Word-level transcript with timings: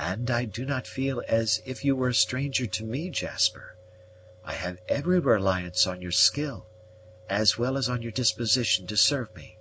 "And 0.00 0.28
I 0.28 0.44
do 0.44 0.66
not 0.66 0.88
feel 0.88 1.22
as 1.28 1.62
if 1.64 1.84
you 1.84 1.94
were 1.94 2.08
a 2.08 2.14
stranger 2.14 2.66
to 2.66 2.82
me, 2.84 3.10
Jasper. 3.10 3.76
I 4.42 4.54
have 4.54 4.80
every 4.88 5.20
reliance 5.20 5.86
on 5.86 6.02
your 6.02 6.10
skill, 6.10 6.66
as 7.28 7.56
well 7.56 7.76
as 7.78 7.88
on 7.88 8.02
your 8.02 8.10
disposition 8.10 8.88
to 8.88 8.96
serve 8.96 9.32
me." 9.36 9.56